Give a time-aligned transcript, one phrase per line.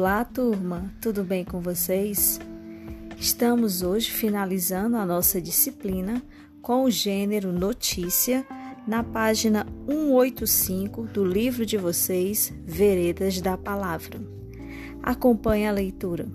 [0.00, 2.38] Olá, turma, tudo bem com vocês?
[3.18, 6.22] Estamos hoje finalizando a nossa disciplina
[6.62, 8.46] com o gênero notícia
[8.86, 14.20] na página 185 do livro de vocês, Veredas da Palavra.
[15.02, 16.28] Acompanhe a leitura.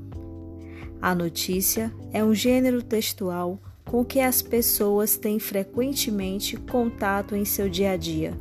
[1.02, 7.70] A notícia é um gênero textual com que as pessoas têm frequentemente contato em seu
[7.70, 8.38] dia a dia,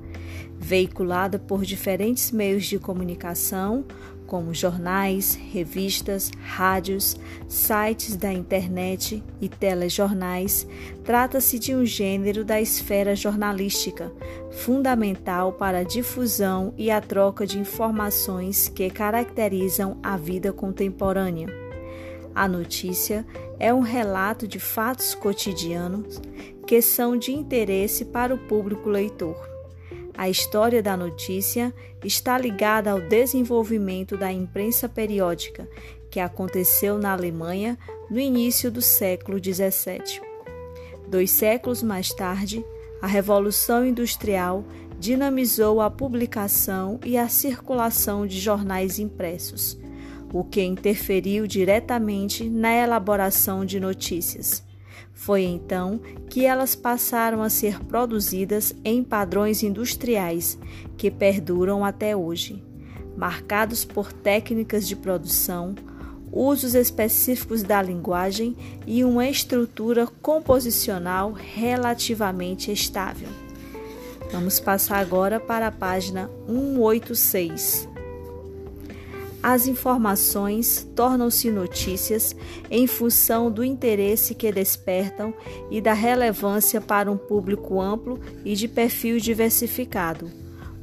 [0.59, 3.85] veiculada por diferentes meios de comunicação
[4.33, 10.67] como jornais, revistas, rádios, sites da internet e telejornais,
[11.05, 14.11] trata-se de um gênero da esfera jornalística,
[14.51, 21.49] fundamental para a difusão e a troca de informações que caracterizam a vida contemporânea.
[22.35, 23.27] A notícia
[23.59, 26.23] é um relato de fatos cotidianos
[26.67, 29.52] que são de interesse para o público leitor.
[30.17, 31.73] A história da notícia
[32.05, 35.69] está ligada ao desenvolvimento da imprensa periódica,
[36.11, 37.79] que aconteceu na Alemanha
[38.11, 40.21] no início do século XVII.
[41.09, 42.65] Dois séculos mais tarde,
[43.01, 44.65] a Revolução Industrial
[44.99, 49.79] dinamizou a publicação e a circulação de jornais impressos,
[50.33, 54.63] o que interferiu diretamente na elaboração de notícias.
[55.13, 60.59] Foi então que elas passaram a ser produzidas em padrões industriais
[60.97, 62.63] que perduram até hoje,
[63.17, 65.75] marcados por técnicas de produção,
[66.33, 73.29] usos específicos da linguagem e uma estrutura composicional relativamente estável.
[74.33, 77.92] Vamos passar agora para a página 186.
[79.43, 82.37] As informações tornam-se notícias
[82.71, 85.35] em função do interesse que despertam
[85.69, 90.31] e da relevância para um público amplo e de perfil diversificado.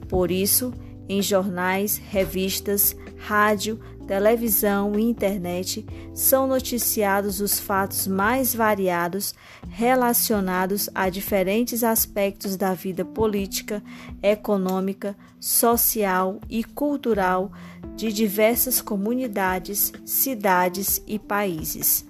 [0.10, 0.74] Por isso,
[1.10, 3.80] em jornais, revistas, rádio,
[4.10, 5.86] televisão e internet
[6.16, 9.36] são noticiados os fatos mais variados
[9.70, 13.84] relacionados a diferentes aspectos da vida política,
[14.24, 17.52] econômica, social e cultural
[17.96, 22.04] de diversas comunidades, cidades e países.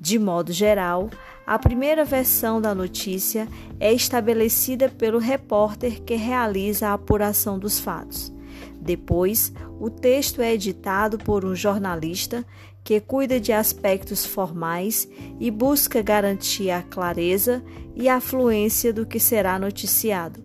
[0.00, 1.10] De modo geral,
[1.46, 3.46] a primeira versão da notícia
[3.78, 8.31] é estabelecida pelo repórter que realiza a apuração dos fatos.
[8.80, 12.44] Depois, o texto é editado por um jornalista
[12.84, 15.08] que cuida de aspectos formais
[15.38, 17.62] e busca garantir a clareza
[17.94, 20.42] e a fluência do que será noticiado.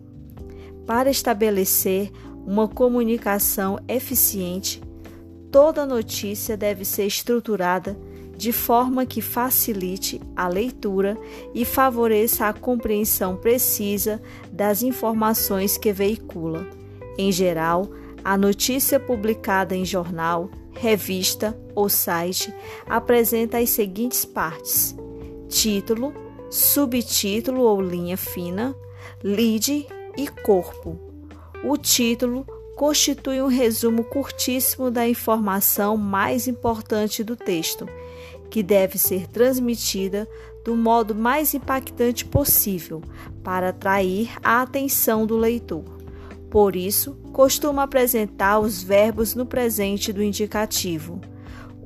[0.86, 2.10] Para estabelecer
[2.46, 4.80] uma comunicação eficiente,
[5.50, 7.96] toda notícia deve ser estruturada
[8.38, 11.18] de forma que facilite a leitura
[11.52, 16.64] e favoreça a compreensão precisa das informações que veicula.
[17.18, 17.90] Em geral,
[18.24, 22.52] a notícia publicada em jornal, revista ou site
[22.86, 24.96] apresenta as seguintes partes:
[25.48, 26.12] título,
[26.50, 28.74] subtítulo ou linha fina,
[29.22, 29.86] lead
[30.16, 30.98] e corpo.
[31.64, 32.46] O título
[32.76, 37.88] constitui um resumo curtíssimo da informação mais importante do texto,
[38.48, 40.28] que deve ser transmitida
[40.64, 43.02] do modo mais impactante possível
[43.42, 45.97] para atrair a atenção do leitor.
[46.50, 51.20] Por isso, costuma apresentar os verbos no presente do indicativo.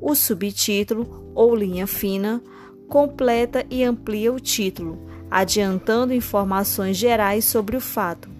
[0.01, 2.41] O subtítulo ou linha fina
[2.87, 8.33] completa e amplia o título, adiantando informações gerais sobre o fato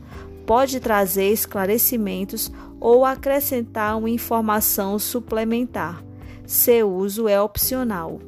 [0.46, 6.04] pode trazer esclarecimentos ou acrescentar uma informação suplementar.
[6.46, 8.20] Seu uso é opcional.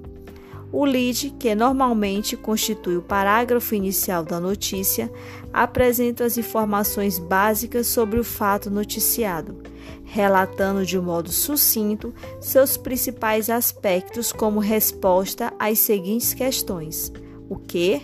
[0.77, 5.09] O lead, que normalmente constitui o parágrafo inicial da notícia,
[5.53, 9.63] apresenta as informações básicas sobre o fato noticiado,
[10.03, 17.09] relatando de modo sucinto seus principais aspectos como resposta às seguintes questões:
[17.47, 18.01] o que,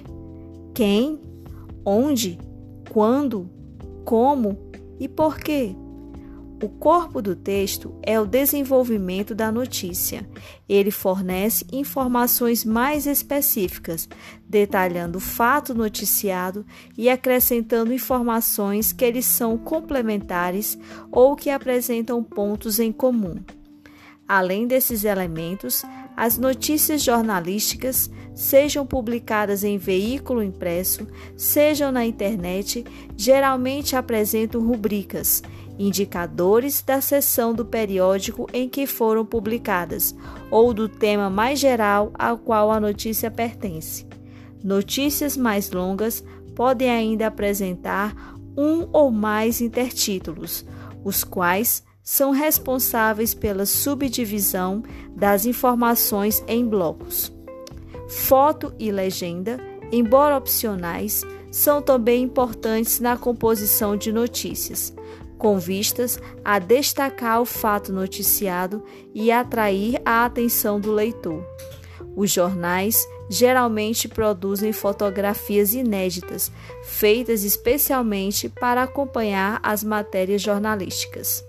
[0.73, 1.19] quem,
[1.85, 2.39] onde,
[2.89, 3.49] quando,
[4.05, 4.57] como
[4.97, 5.75] e por quê.
[6.61, 10.29] O corpo do texto é o desenvolvimento da notícia.
[10.69, 14.07] Ele fornece informações mais específicas,
[14.47, 16.63] detalhando o fato noticiado
[16.95, 20.77] e acrescentando informações que eles são complementares
[21.11, 23.37] ou que apresentam pontos em comum.
[24.27, 25.83] Além desses elementos,
[26.15, 32.85] as notícias jornalísticas, sejam publicadas em veículo impresso, sejam na internet,
[33.17, 35.41] geralmente apresentam rubricas,
[35.77, 40.15] indicadores da seção do periódico em que foram publicadas
[40.49, 44.05] ou do tema mais geral ao qual a notícia pertence.
[44.63, 46.23] Notícias mais longas
[46.55, 48.15] podem ainda apresentar
[48.55, 50.65] um ou mais intertítulos,
[51.03, 54.83] os quais são responsáveis pela subdivisão
[55.15, 57.31] das informações em blocos.
[58.09, 59.59] Foto e legenda,
[59.91, 64.93] embora opcionais, são também importantes na composição de notícias,
[65.41, 71.43] com vistas a destacar o fato noticiado e atrair a atenção do leitor.
[72.15, 76.51] Os jornais geralmente produzem fotografias inéditas,
[76.83, 81.43] feitas especialmente para acompanhar as matérias jornalísticas.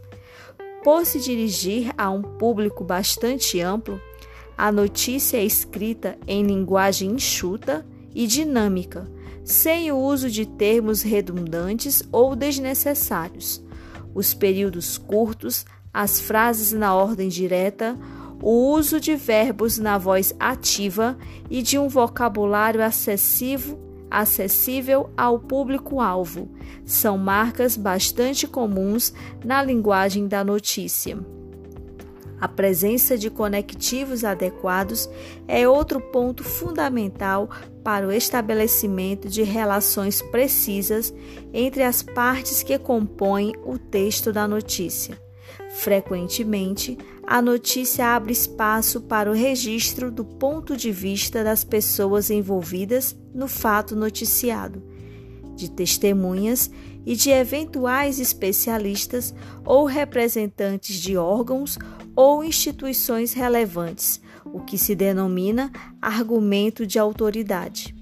[0.82, 4.00] Por se dirigir a um público bastante amplo,
[4.56, 7.84] a notícia é escrita em linguagem enxuta
[8.14, 9.06] e dinâmica,
[9.44, 13.62] sem o uso de termos redundantes ou desnecessários.
[14.14, 17.98] Os períodos curtos, as frases na ordem direta,
[18.42, 21.16] o uso de verbos na voz ativa
[21.48, 23.78] e de um vocabulário acessível,
[24.10, 26.50] acessível ao público-alvo.
[26.84, 29.14] São marcas bastante comuns
[29.44, 31.18] na linguagem da notícia.
[32.42, 35.08] A presença de conectivos adequados
[35.46, 37.48] é outro ponto fundamental
[37.84, 41.14] para o estabelecimento de relações precisas
[41.54, 45.16] entre as partes que compõem o texto da notícia.
[45.70, 53.16] Frequentemente, a notícia abre espaço para o registro do ponto de vista das pessoas envolvidas
[53.32, 54.82] no fato noticiado,
[55.62, 56.68] de testemunhas
[57.06, 59.32] e de eventuais especialistas
[59.64, 61.78] ou representantes de órgãos
[62.16, 65.70] ou instituições relevantes, o que se denomina
[66.00, 67.94] argumento de autoridade.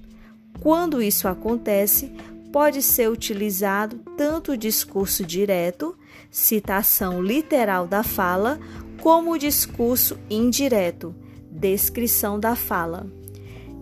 [0.59, 2.11] Quando isso acontece,
[2.51, 5.95] pode ser utilizado tanto o discurso direto,
[6.31, 8.59] citação literal da fala,
[8.99, 11.15] como o discurso indireto,
[11.49, 13.20] descrição da fala.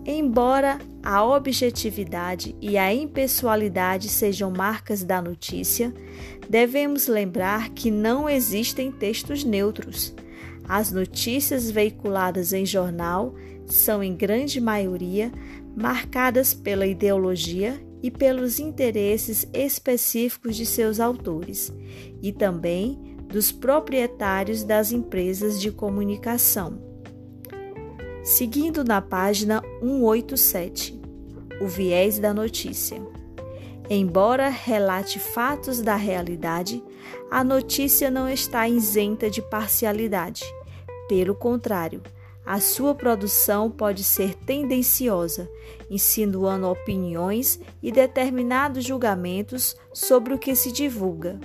[0.04, 5.92] Embora a objetividade e a impessoalidade sejam marcas da notícia,
[6.48, 10.14] devemos lembrar que não existem textos neutros.
[10.66, 13.34] As notícias veiculadas em jornal
[13.66, 15.30] são, em grande maioria,
[15.76, 21.72] marcadas pela ideologia e pelos interesses específicos de seus autores,
[22.22, 26.89] e também dos proprietários das empresas de comunicação.
[28.30, 30.96] Seguindo na página 187,
[31.60, 33.02] o viés da notícia.
[33.90, 36.80] Embora relate fatos da realidade,
[37.28, 40.44] a notícia não está isenta de parcialidade.
[41.08, 42.00] Pelo contrário,
[42.46, 45.50] a sua produção pode ser tendenciosa,
[45.90, 51.36] insinuando opiniões e determinados julgamentos sobre o que se divulga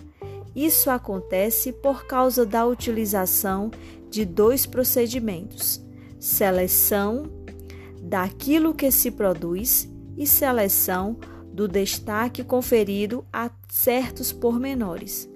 [0.56, 3.70] isso acontece por causa da utilização
[4.10, 5.85] de dois procedimentos:
[6.26, 7.30] seleção
[8.02, 9.88] daquilo que se produz
[10.18, 11.18] e seleção
[11.54, 15.30] do destaque conferido a certos pormenores.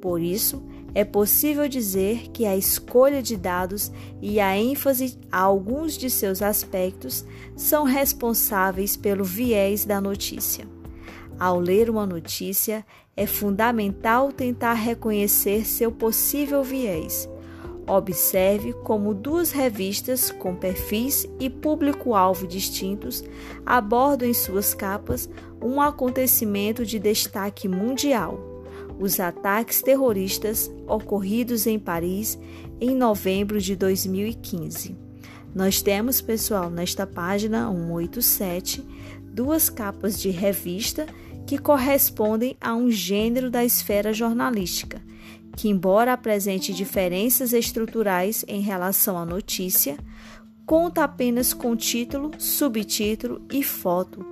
[0.00, 0.62] Por isso,
[0.94, 3.92] é possível dizer que a escolha de dados
[4.22, 7.22] e a ênfase a alguns de seus aspectos
[7.54, 10.66] são responsáveis pelo viés da notícia.
[11.38, 12.84] Ao ler uma notícia,
[13.14, 17.28] é fundamental tentar reconhecer seu possível viés.
[17.86, 23.24] Observe como duas revistas com perfis e público-alvo distintos
[23.66, 25.28] abordam em suas capas
[25.60, 28.64] um acontecimento de destaque mundial:
[28.98, 32.38] os ataques terroristas ocorridos em Paris
[32.80, 34.96] em novembro de 2015.
[35.54, 38.84] Nós temos, pessoal, nesta página 187,
[39.32, 41.06] duas capas de revista
[41.46, 45.02] que correspondem a um gênero da esfera jornalística,
[45.60, 49.98] que, embora apresente diferenças estruturais em relação à notícia,
[50.64, 54.24] conta apenas com título, subtítulo e foto.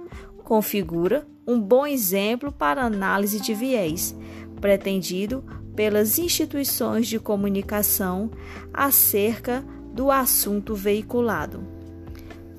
[0.42, 4.16] Configura um bom exemplo para análise de viés,
[4.58, 5.44] pretendido
[5.76, 8.30] pelas instituições de comunicação
[8.72, 11.60] acerca do assunto veiculado.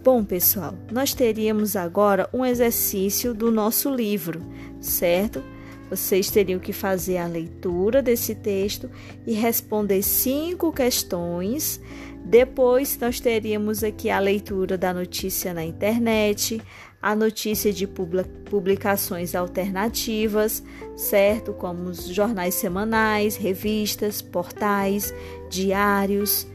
[0.03, 4.43] Bom, pessoal, nós teríamos agora um exercício do nosso livro,
[4.79, 5.43] certo?
[5.89, 8.89] Vocês teriam que fazer a leitura desse texto
[9.25, 11.81] e responder cinco questões.
[12.23, 16.61] Depois, nós teríamos aqui a leitura da notícia na internet,
[17.01, 20.61] a notícia de publicações alternativas,
[20.95, 21.53] certo?
[21.53, 25.13] Como os jornais semanais, revistas, portais,
[25.49, 26.45] diários.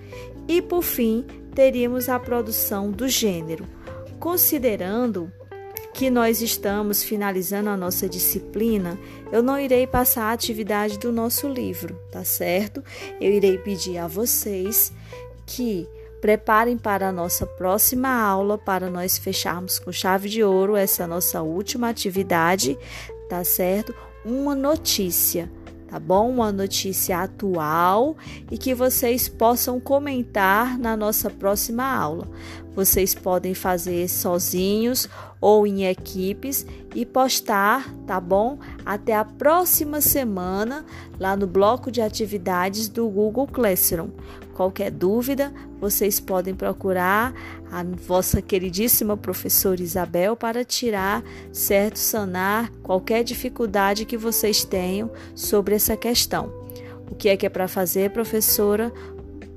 [0.47, 1.25] E, por fim,
[1.55, 3.67] teríamos a produção do gênero.
[4.21, 5.33] Considerando
[5.95, 8.99] que nós estamos finalizando a nossa disciplina,
[9.31, 12.83] eu não irei passar a atividade do nosso livro, tá certo?
[13.21, 14.93] Eu irei pedir a vocês
[15.47, 15.89] que
[16.21, 21.43] preparem para a nossa próxima aula para nós fecharmos com chave de ouro essa nossa
[21.43, 22.77] última atividade,
[23.29, 23.95] tá certo?
[24.25, 25.49] Uma notícia
[25.95, 26.29] tá bom?
[26.29, 28.17] Uma notícia atual
[28.51, 32.29] e que vocês possam comentar na nossa próxima aula.
[32.75, 35.09] Vocês podem fazer sozinhos
[35.41, 38.59] ou em equipes e postar, tá bom?
[38.85, 40.85] Até a próxima semana
[41.19, 44.09] lá no bloco de atividades do Google Classroom.
[44.55, 47.35] Qualquer dúvida, vocês podem procurar
[47.71, 55.75] a vossa queridíssima professora Isabel para tirar, certo, sanar qualquer dificuldade que vocês tenham sobre
[55.75, 56.53] essa questão.
[57.11, 58.93] O que é que é para fazer, professora?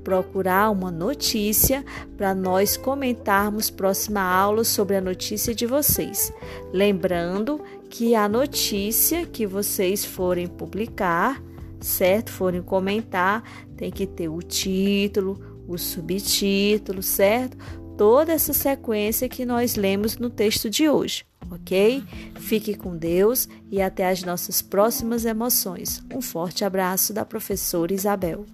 [0.08, 1.84] Procurar uma notícia
[2.16, 6.32] para nós comentarmos próxima aula sobre a notícia de vocês.
[6.72, 11.42] Lembrando que a notícia que vocês forem publicar,
[11.78, 12.32] certo?
[12.32, 13.42] Forem comentar,
[13.76, 15.38] tem que ter o título,
[15.68, 17.58] o subtítulo, certo?
[17.98, 22.02] Toda essa sequência que nós lemos no texto de hoje, ok?
[22.36, 26.02] Fique com Deus e até as nossas próximas emoções.
[26.10, 28.46] Um forte abraço da professora Isabel.